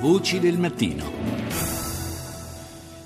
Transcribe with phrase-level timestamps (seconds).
[0.00, 1.10] Voci del mattino.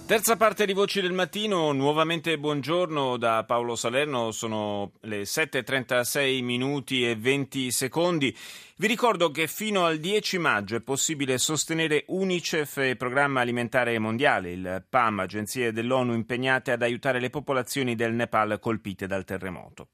[0.05, 7.09] Terza parte di Voci del Mattino, nuovamente buongiorno da Paolo Salerno, sono le 7.36 minuti
[7.09, 8.37] e 20 secondi.
[8.77, 14.53] Vi ricordo che fino al 10 maggio è possibile sostenere UNICEF e Programma Alimentare Mondiale,
[14.53, 19.89] il PAM, agenzie dell'ONU impegnate ad aiutare le popolazioni del Nepal colpite dal terremoto.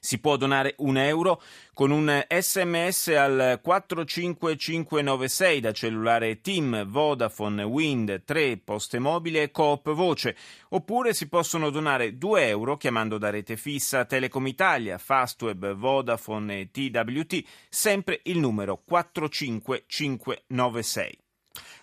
[0.00, 1.40] Si può donare un euro
[1.74, 9.92] con un sms al 45596 da cellulare Team, Vodafone, Wind, 3, Poste Mobile e Coop
[9.92, 10.36] Voce.
[10.70, 16.70] Oppure si possono donare 2 euro chiamando da rete fissa Telecom Italia, Fastweb, Vodafone e
[16.70, 21.18] TWT, sempre il numero 45596.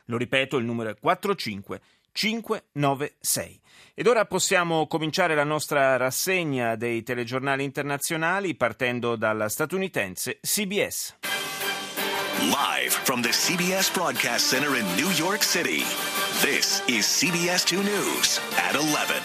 [0.06, 1.94] Lo ripeto, il numero è 45596.
[3.94, 11.16] Ed ora possiamo cominciare la nostra rassegna dei telegiornali internazionali partendo dalla statunitense CBS.
[12.40, 15.84] Live from the CBS Broadcast Center in New York City,
[16.42, 19.22] this is CBS 2 News at 11.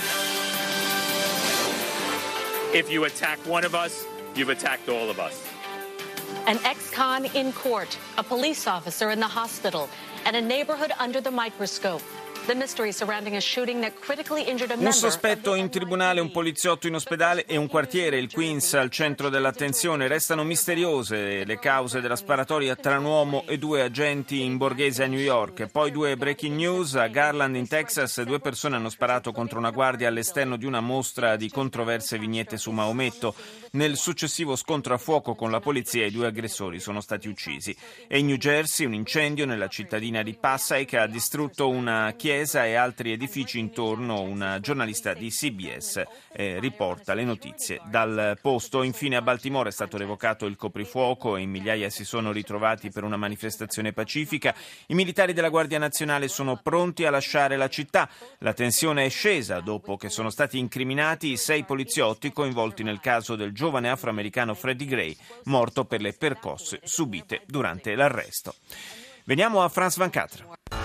[2.72, 5.41] If you attack one of us, you've attacked all of us.
[6.46, 9.88] An ex con in court, a police officer in the hospital,
[10.24, 12.02] and a neighborhood under the microscope.
[14.86, 19.28] Un sospetto in tribunale, un poliziotto in ospedale e un quartiere, il Queens, al centro
[19.28, 20.08] dell'attenzione.
[20.08, 25.06] Restano misteriose le cause della sparatoria tra un uomo e due agenti in borghese a
[25.06, 25.66] New York.
[25.66, 26.96] Poi due breaking news.
[26.96, 31.36] A Garland, in Texas, due persone hanno sparato contro una guardia all'esterno di una mostra
[31.36, 33.34] di controverse vignette su Maometto.
[33.72, 37.77] Nel successivo scontro a fuoco con la polizia, i due aggressori sono stati uccisi.
[38.08, 42.64] E in New Jersey, un incendio nella cittadina di Passaic ha distrutto una chiesa chiesa
[42.64, 44.22] e altri edifici intorno.
[44.22, 46.02] Una giornalista di CBS
[46.33, 48.83] eh, riporta le notizie dal posto.
[48.83, 53.18] Infine a Baltimora è stato revocato il coprifuoco e migliaia si sono ritrovati per una
[53.18, 54.55] manifestazione pacifica.
[54.86, 58.08] I militari della Guardia Nazionale sono pronti a lasciare la città.
[58.38, 63.36] La tensione è scesa dopo che sono stati incriminati i sei poliziotti coinvolti nel caso
[63.36, 65.14] del giovane afroamericano Freddie Gray,
[65.45, 68.55] morto per le percosse subite durante l'arresto.
[69.24, 70.80] Veniamo a Franz Van Catra.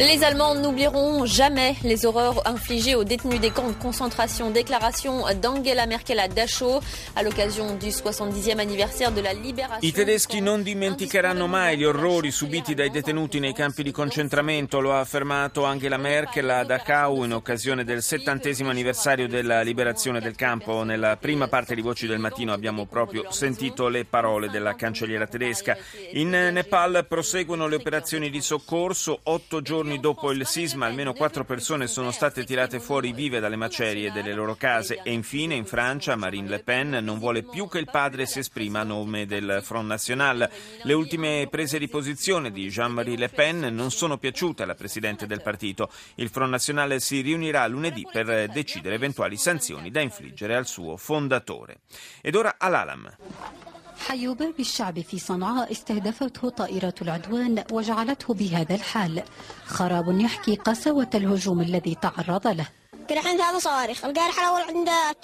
[0.00, 4.50] Les Allemands n'oublieront jamais les horreurs infligées aux détenus des camps de concentration.
[4.50, 6.80] Déclaration d'Angela Merkel a Dachau
[7.14, 9.86] à l'occasion du 70e anniversaire de la libération.
[9.86, 14.94] I tedeschi non dimenticheranno mai gli orrori subiti dai detenuti nei campi di concentramento, lo
[14.94, 20.82] ha affermato Angela Merkel a Dachau in occasione del 70 anniversario della liberazione del campo.
[20.82, 25.76] Nella prima parte di Voci del Mattino abbiamo proprio sentito le parole della cancelliera tedesca.
[26.12, 31.44] In Nepal proseguono le operazioni di soccorso, otto giorni giorni dopo il sisma almeno quattro
[31.44, 36.14] persone sono state tirate fuori vive dalle macerie delle loro case e infine in Francia
[36.14, 39.88] Marine Le Pen non vuole più che il padre si esprima a nome del Front
[39.88, 40.48] National.
[40.82, 45.42] Le ultime prese di posizione di Jean-Marie Le Pen non sono piaciute alla presidente del
[45.42, 45.90] partito.
[46.16, 51.80] Il Front National si riunirà lunedì per decidere eventuali sanzioni da infliggere al suo fondatore.
[52.20, 53.79] Ed ora all'Alam.
[54.00, 59.22] حيوباب الشعب في صنعاء استهدفته طائرة العدوان وجعلته بهذا الحال.
[59.66, 62.79] خراب يحكي قساوة الهجوم الذي تعرض له.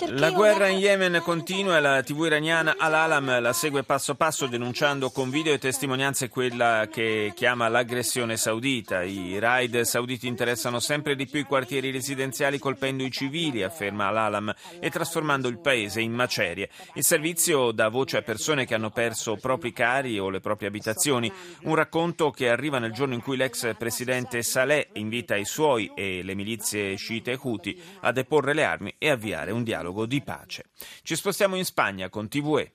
[0.08, 5.10] La guerra in Yemen continua e la TV iraniana Al-Alam la segue passo passo denunciando
[5.10, 9.02] con video e testimonianze quella che chiama l'aggressione saudita.
[9.02, 14.54] I raid sauditi interessano sempre di più i quartieri residenziali colpendo i civili, afferma Al-Alam,
[14.78, 16.70] e trasformando il paese in macerie.
[16.94, 21.32] Il servizio dà voce a persone che hanno perso propri cari o le proprie abitazioni.
[21.62, 26.22] Un racconto che arriva nel giorno in cui l'ex presidente Saleh invita i suoi e
[26.22, 27.55] le milizie sciite Houthi
[28.00, 30.66] a deporre le armi e avviare un dialogo di pace.
[31.02, 32.70] Ci spostiamo in Spagna con TVE.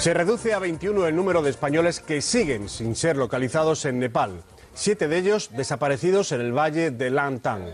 [0.00, 4.42] Se reduce a 21 el número de españoles que siguen sin ser localizados en Nepal,
[4.72, 7.66] siete de ellos desaparecidos en el valle de Langtang.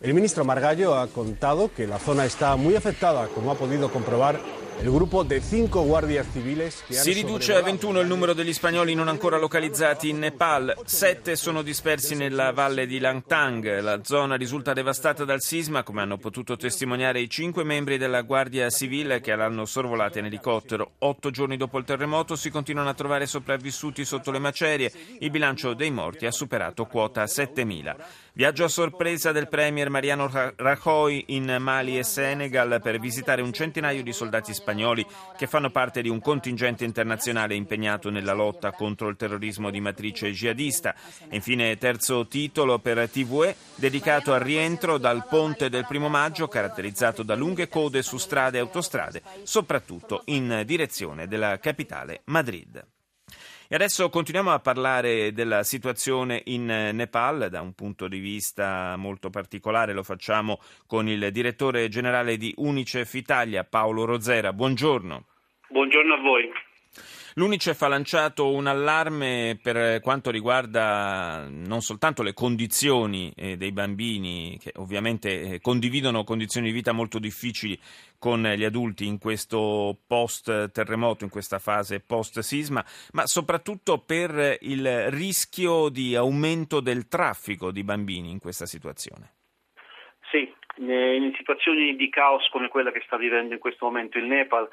[0.00, 4.40] El ministro Margallo ha contado que la zona está muy afectada, como ha podido comprobar
[4.80, 9.08] Il gruppo di cinque guardie civili si riduce a 21 il numero degli spagnoli non
[9.08, 10.76] ancora localizzati in Nepal.
[10.84, 13.80] Sette sono dispersi nella valle di Langtang.
[13.80, 18.68] La zona risulta devastata dal sisma, come hanno potuto testimoniare i cinque membri della Guardia
[18.68, 20.92] Civile che l'hanno sorvolata in elicottero.
[20.98, 24.92] Otto giorni dopo il terremoto si continuano a trovare sopravvissuti sotto le macerie.
[25.20, 27.96] Il bilancio dei morti ha superato quota 7.000.
[28.36, 34.02] Viaggio a sorpresa del premier Mariano Rajoy in Mali e Senegal per visitare un centinaio
[34.02, 39.14] di soldati spagnoli che fanno parte di un contingente internazionale impegnato nella lotta contro il
[39.14, 40.96] terrorismo di matrice jihadista.
[41.28, 47.22] E infine terzo titolo per TVE dedicato al rientro dal ponte del primo maggio caratterizzato
[47.22, 52.84] da lunghe code su strade e autostrade, soprattutto in direzione della capitale Madrid.
[53.74, 59.30] E adesso continuiamo a parlare della situazione in Nepal da un punto di vista molto
[59.30, 59.92] particolare.
[59.92, 64.52] Lo facciamo con il direttore generale di Unicef Italia, Paolo Rozera.
[64.52, 65.24] Buongiorno.
[65.70, 66.52] Buongiorno a voi.
[67.36, 74.56] L'Unicef ha lanciato un allarme per quanto riguarda non soltanto le condizioni eh, dei bambini,
[74.60, 77.76] che ovviamente eh, condividono condizioni di vita molto difficili
[78.20, 82.84] con gli adulti in questo post terremoto, in questa fase post sisma,
[83.14, 89.32] ma soprattutto per il rischio di aumento del traffico di bambini in questa situazione.
[90.30, 94.68] Sì, in situazioni di caos come quella che sta vivendo in questo momento il Nepal,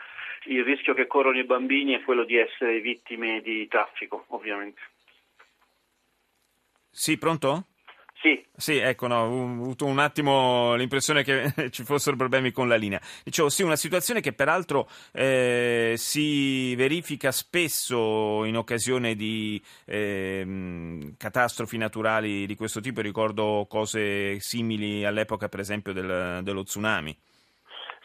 [0.45, 4.81] il rischio che corrono i bambini è quello di essere vittime di traffico, ovviamente.
[6.89, 7.67] Sì, pronto?
[8.21, 8.45] Sì.
[8.55, 13.01] Sì, ecco, no, ho avuto un attimo l'impressione che ci fossero problemi con la linea.
[13.23, 21.77] Dicevo, sì, una situazione che peraltro eh, si verifica spesso in occasione di eh, catastrofi
[21.77, 23.01] naturali di questo tipo.
[23.01, 27.17] Ricordo cose simili all'epoca, per esempio, del, dello tsunami.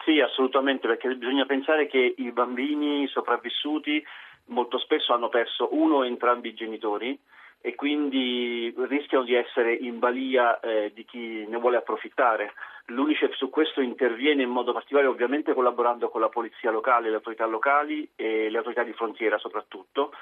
[0.06, 4.00] Sì, assolutamente, perché bisogna pensare che i bambini sopravvissuti
[4.46, 7.18] molto spesso hanno perso uno o entrambi i genitori
[7.60, 12.52] e quindi rischiano di essere in balia eh, di chi ne vuole approfittare.
[12.84, 17.44] L'Unicef su questo interviene in modo particolare ovviamente collaborando con la polizia locale, le autorità
[17.44, 20.12] locali e le autorità di frontiera soprattutto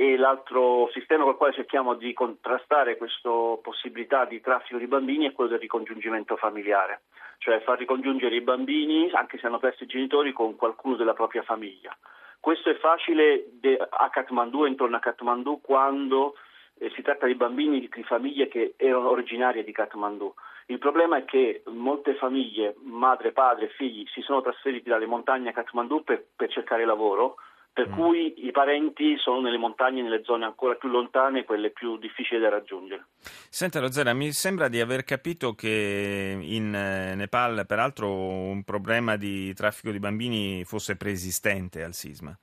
[0.00, 3.28] e l'altro sistema con il quale cerchiamo di contrastare questa
[3.60, 7.02] possibilità di traffico di bambini è quello del ricongiungimento familiare,
[7.36, 11.42] cioè far ricongiungere i bambini, anche se hanno perso i genitori, con qualcuno della propria
[11.42, 11.94] famiglia.
[12.40, 13.44] Questo è facile
[13.90, 16.34] a Kathmandu, intorno a Kathmandu, quando
[16.78, 20.32] eh, si tratta di bambini di famiglie che erano originarie di Kathmandu.
[20.68, 25.52] Il problema è che molte famiglie, madre, padre, figli, si sono trasferiti dalle montagne a
[25.52, 27.36] Kathmandu per, per cercare lavoro,
[27.72, 27.92] per mm.
[27.92, 32.48] cui i parenti sono nelle montagne, nelle zone ancora più lontane, quelle più difficili da
[32.48, 33.06] raggiungere.
[33.20, 39.52] Senta Rozera, mi sembra di aver capito che in eh, Nepal, peraltro, un problema di
[39.54, 42.36] traffico di bambini fosse preesistente al sisma.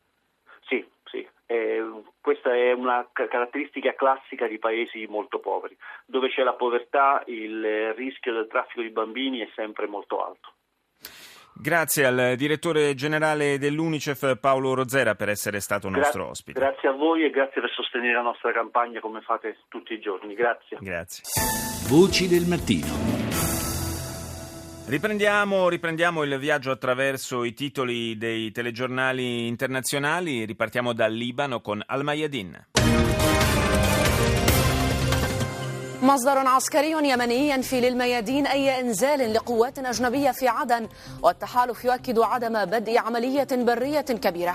[1.50, 5.76] Eh, questa è una caratteristica classica di paesi molto poveri.
[6.06, 10.54] Dove c'è la povertà il rischio del traffico di bambini è sempre molto alto.
[11.60, 16.60] Grazie al direttore generale dell'Unicef Paolo Rozera per essere stato Gra- nostro ospite.
[16.60, 20.36] Grazie a voi e grazie per sostenere la nostra campagna come fate tutti i giorni.
[20.36, 20.78] Grazie.
[20.80, 21.24] Grazie.
[21.90, 23.18] Voci del mattino.
[24.88, 30.46] Riprendiamo, riprendiamo, il viaggio attraverso i titoli dei telegiornali internazionali.
[30.46, 32.68] Ripartiamo dal Libano con Al-Mayadin.
[36.07, 40.89] مصدر عسكري يمني ينفي للميادين أي إنزال لقوات أجنبية في عدن
[41.23, 44.55] والتحالف يؤكد عدم بدء عملية برية كبيرة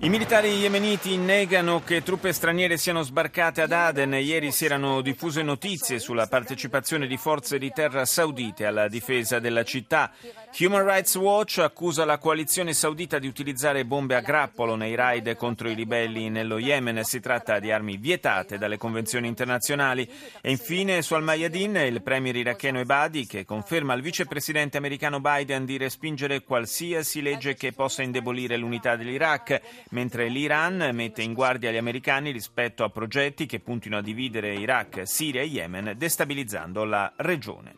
[0.00, 4.12] I militari yemeniti negano che truppe straniere siano sbarcate ad Aden.
[4.12, 9.64] Ieri si erano diffuse notizie sulla partecipazione di forze di terra saudite alla difesa della
[9.64, 10.12] città.
[10.59, 15.69] Human Rights Watch accusa la coalizione saudita di utilizzare bombe a grappolo nei raid contro
[15.69, 17.03] i ribelli nello Yemen.
[17.03, 20.07] Si tratta di armi vietate dalle convenzioni internazionali.
[20.41, 25.77] E infine su Al-Mayadin il premier iracheno Ebadi che conferma al vicepresidente americano Biden di
[25.77, 32.31] respingere qualsiasi legge che possa indebolire l'unità dell'Iraq mentre l'Iran mette in guardia gli americani
[32.31, 37.75] rispetto a progetti che puntino a dividere Iraq, Siria e Yemen, destabilizzando la regione.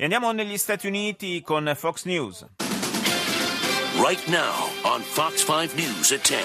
[0.00, 2.46] E andiamo negli Stati Uniti con Fox News.
[4.00, 6.38] Right now on Fox 5 News at 10.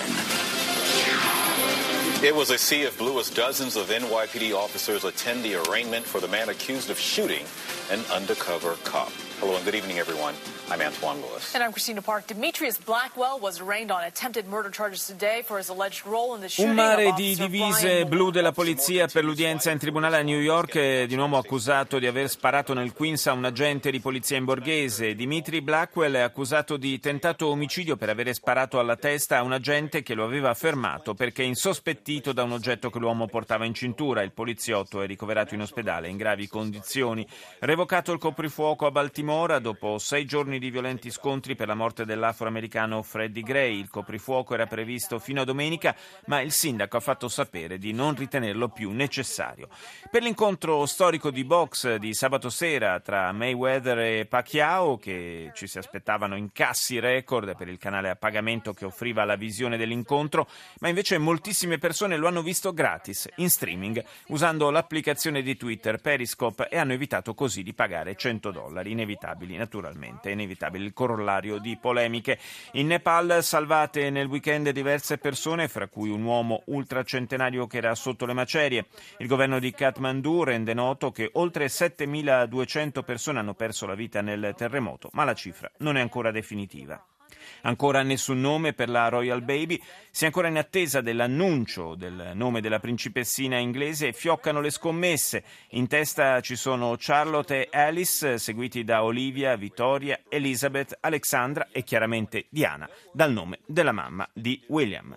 [2.24, 6.20] It was a sea of blue as dozens of NYPD officers attend the arraignment for
[6.20, 7.46] the man accused of shooting
[7.92, 9.12] an undercover cop.
[9.40, 10.36] Hello and good evening, everyone.
[10.70, 11.54] I'm Antoine Lewis.
[11.54, 12.28] And I'm Christina Park.
[12.28, 16.48] Demetrius Blackwell was arraigned on attempted murder charges today for his alleged role in the
[16.48, 20.78] shooting Un mare di divise blu della polizia per l'udienza in tribunale a New York
[20.78, 24.46] è di nuovo accusato di aver sparato nel Queens a un agente di polizia in
[24.46, 25.14] borghese.
[25.14, 30.04] Dimitri Blackwell è accusato di tentato omicidio per avere sparato alla testa a un agente
[30.04, 34.22] che lo aveva fermato perché insospettito da un oggetto che l'uomo portava in cintura.
[34.22, 37.28] Il poliziotto è ricoverato in ospedale in gravi condizioni.
[37.60, 42.06] Revocato il coprifuoco a Baltimora dimora dopo sei giorni di violenti scontri per la morte
[42.06, 43.80] dell'afroamericano Freddie Gray.
[43.80, 45.96] Il coprifuoco era previsto fino a domenica,
[46.28, 49.70] ma il sindaco ha fatto sapere di non ritenerlo più necessario.
[50.12, 55.80] Per l'incontro storico di box di sabato sera tra Mayweather e Pacquiao, che ci si
[55.80, 60.48] aspettavano incassi record per il canale a pagamento che offriva la visione dell'incontro,
[60.82, 66.68] ma invece moltissime persone lo hanno visto gratis in streaming usando l'applicazione di Twitter Periscope
[66.70, 68.92] e hanno evitato così di pagare 100 dollari.
[69.14, 72.40] Inevitabili, naturalmente, inevitabile il corollario di polemiche.
[72.74, 78.26] In Nepal salvate nel weekend diverse persone, fra cui un uomo ultracentenario che era sotto
[78.26, 78.88] le macerie.
[79.18, 84.54] Il governo di Kathmandu rende noto che oltre 7.200 persone hanno perso la vita nel
[84.58, 87.13] terremoto, ma la cifra non è ancora definitiva.
[87.62, 92.62] Ancora nessun nome per la Royal Baby, si è ancora in attesa dell'annuncio del nome
[92.62, 95.44] della principessina inglese e fioccano le scommesse.
[95.70, 102.46] In testa ci sono Charlotte e Alice, seguiti da Olivia, Vittoria, Elizabeth, Alexandra e chiaramente
[102.50, 105.16] Diana, dal nome della mamma di William.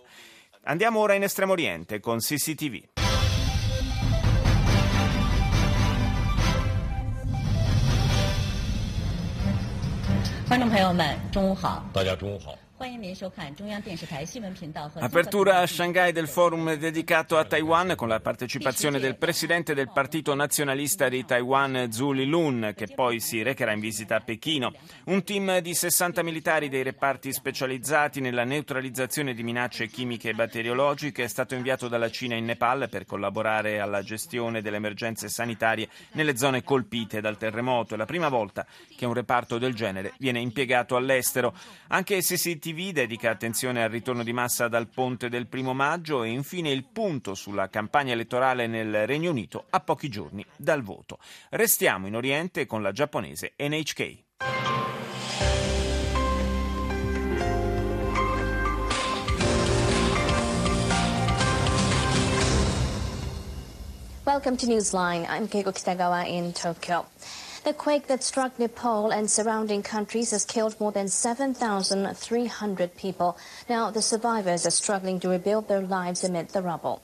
[0.64, 3.05] Andiamo ora in Estremo Oriente con CCTV.
[10.56, 11.84] 观众朋友们，中午好！
[11.92, 12.54] 大家中午好。
[15.06, 21.09] Apertura a Shanghai del forum dedicato a Taiwan con la partecipazione del presidente del Partito Nazionalista
[21.09, 24.75] di Taiwan Zhu Lilun che poi si recherà in visita a Pechino.
[25.04, 31.25] Un team di 60 militari dei reparti specializzati nella neutralizzazione di minacce chimiche e batteriologiche
[31.25, 36.37] è stato inviato dalla Cina in Nepal per collaborare alla gestione delle emergenze sanitarie nelle
[36.37, 37.95] zone colpite dal terremoto.
[37.95, 41.54] È la prima volta che un reparto del genere viene impiegato all'estero.
[41.88, 46.25] Anche se si TV dedica attenzione al ritorno di massa dal ponte del primo maggio
[46.25, 51.18] e infine il punto sulla campagna elettorale nel Regno Unito a pochi giorni dal voto.
[51.50, 54.25] Restiamo in Oriente con la giapponese NHK.
[64.25, 65.25] Welcome to Newsline.
[65.28, 67.06] I'm Keiko Kitagawa in Tokyo.
[67.66, 73.37] The quake that struck Nepal and surrounding countries has killed more than 7,300 people.
[73.68, 77.02] Now, the survivors are struggling to rebuild their lives amid the rubble.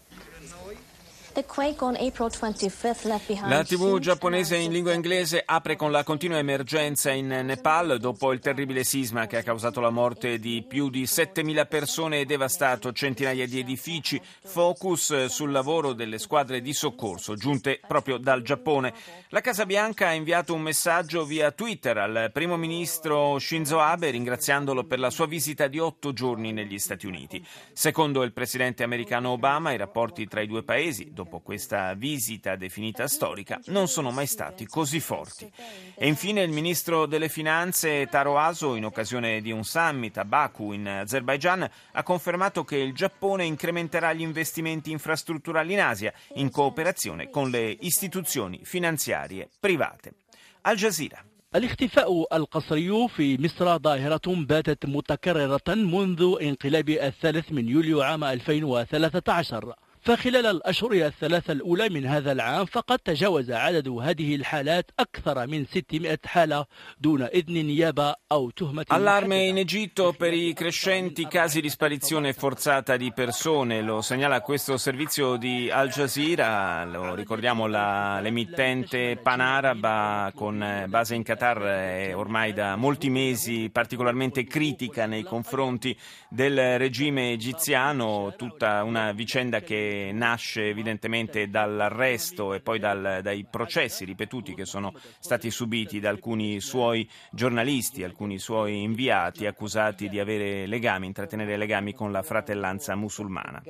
[3.48, 8.40] La TV giapponese in lingua inglese apre con la continua emergenza in Nepal dopo il
[8.40, 13.46] terribile sisma che ha causato la morte di più di 7.000 persone e devastato centinaia
[13.46, 14.20] di edifici.
[14.44, 18.92] Focus sul lavoro delle squadre di soccorso giunte proprio dal Giappone.
[19.30, 24.84] La Casa Bianca ha inviato un messaggio via Twitter al primo ministro Shinzo Abe ringraziandolo
[24.84, 27.42] per la sua visita di otto giorni negli Stati Uniti.
[27.72, 33.07] Secondo il presidente americano Obama, i rapporti tra i due paesi, dopo questa visita definita
[33.07, 35.51] storica, non sono mai stati così forti.
[35.95, 40.71] E infine il ministro delle Finanze Taro Aso, in occasione di un summit a Baku
[40.73, 47.29] in Azerbaijan, ha confermato che il Giappone incrementerà gli investimenti infrastrutturali in Asia in cooperazione
[47.29, 50.13] con le istituzioni finanziarie private.
[50.61, 51.23] Al Jazeera.
[51.55, 59.73] الاختفاء القسري في مصر ظاهرة باتت متكررة منذ انقلاب الثالث من يوليو عام 2013
[60.07, 66.19] فخلال الأشهر الثلاثة الأولى من هذا العام فقد تجاوز عدد هذه الحالات أكثر من 600
[66.25, 66.65] حالة
[66.99, 72.95] دون إذن نيابة أو تهمة Allarme in Egitto per i crescenti casi di sparizione forzata
[72.95, 80.85] di persone, lo segnala questo servizio di Al Jazeera, lo ricordiamo la, l'emittente panaraba con
[80.87, 85.97] base in Qatar è ormai da molti mesi particolarmente critica nei confronti
[86.29, 94.04] del regime egiziano, tutta una vicenda che nasce evidentemente dall'arresto e poi dal, dai processi
[94.04, 100.66] ripetuti che sono stati subiti da alcuni suoi giornalisti, alcuni suoi inviati accusati di avere
[100.66, 103.62] legami, intrattenere legami con la fratellanza musulmana.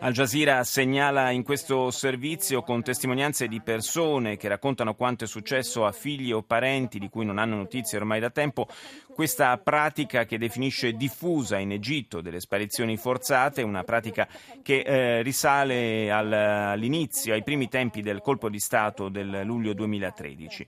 [0.00, 5.86] Al Jazeera segnala in questo servizio con testimonianze di persone che raccontano quanto è successo
[5.86, 8.66] a figli o parenti di cui non hanno notizie ormai da tempo,
[9.14, 14.28] questa pratica che definisce diffusa in Egitto delle sparizioni forzate, una pratica
[14.62, 20.66] che eh, risale al, all'inizio, ai primi tempi del colpo di Stato del luglio 2013.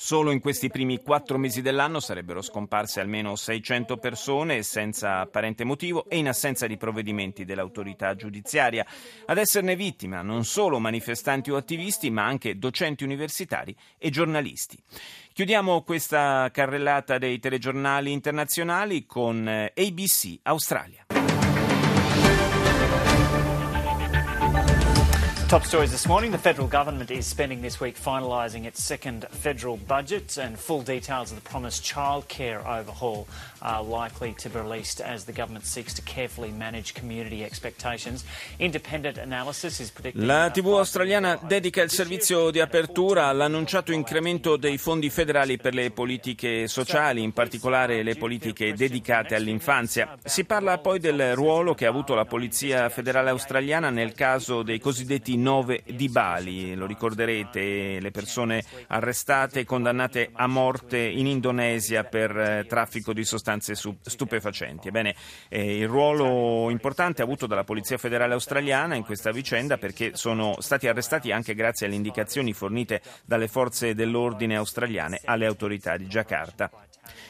[0.00, 6.08] Solo in questi primi quattro mesi dell'anno sarebbero scomparse almeno 600 persone senza apparente motivo
[6.08, 8.86] e in assenza di provvedimenti dell'autorità giudiziaria.
[9.26, 14.78] Ad esserne vittima non solo manifestanti o attivisti, ma anche docenti universitari e giornalisti.
[15.34, 21.04] Chiudiamo questa carrellata dei telegiornali internazionali con eh, ABC Australia.
[25.48, 26.30] Top stories this morning.
[26.30, 31.30] The federal government is spending this week finalising its second federal budget, and full details
[31.30, 33.26] of the promised childcare overhaul
[33.62, 38.26] are likely to be released as the government seeks to carefully manage community expectations.
[38.58, 40.26] Independent analysis is predicting.
[40.26, 45.92] La TV australiana dedica il servizio di apertura all'annunciato incremento dei fondi federali per le
[45.92, 50.18] politiche sociali, in particolare le politiche dedicate all'infanzia.
[50.22, 54.78] Si parla poi del ruolo che ha avuto la Polizia federale australiana nel caso dei
[54.78, 62.04] cosiddetti 9 di Bali, lo ricorderete, le persone arrestate e condannate a morte in Indonesia
[62.04, 64.88] per eh, traffico di sostanze stupefacenti.
[64.88, 65.14] Ebbene,
[65.48, 70.88] eh, il ruolo importante avuto dalla Polizia federale australiana in questa vicenda perché sono stati
[70.88, 76.70] arrestati anche grazie alle indicazioni fornite dalle forze dell'ordine australiane alle autorità di Giacarta.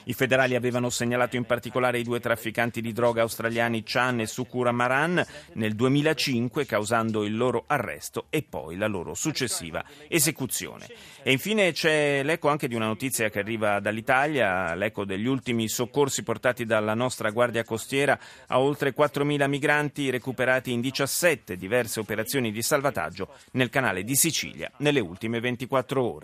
[0.05, 4.73] I federali avevano segnalato in particolare i due trafficanti di droga australiani Chan e Sukura
[4.73, 5.25] Maran
[5.55, 7.65] nel 2005 causando il loro
[7.99, 10.87] arresto e poi la loro successiva esecuzione.
[11.23, 16.23] E infine c'è l'eco anche di una notizia che arriva dall'Italia, l'eco degli ultimi soccorsi
[16.23, 22.63] portati dalla nostra Guardia Costiera a oltre 4.000 migranti recuperati in 17 diverse operazioni di
[22.63, 26.17] salvataggio nel canale di Sicilia nelle ultime 24 ore.